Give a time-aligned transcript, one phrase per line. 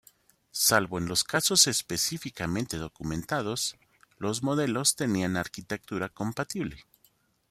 [0.49, 3.75] Salvo en los casos específicamente documentados,
[4.17, 6.83] los modelos tenían arquitectura compatible.